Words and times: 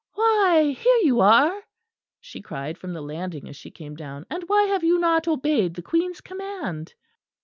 "Why, 0.15 0.71
here 0.79 0.97
you 1.03 1.19
are!" 1.19 1.61
she 2.19 2.41
cried 2.41 2.79
from 2.79 2.93
the 2.93 3.03
landing 3.03 3.47
as 3.47 3.55
she 3.55 3.69
came 3.69 3.93
down, 3.93 4.25
"and 4.31 4.41
why 4.47 4.63
have 4.63 4.83
you 4.83 4.97
not 4.99 5.27
obeyed 5.27 5.75
the 5.75 5.83
Queen's 5.83 6.21
command?" 6.21 6.95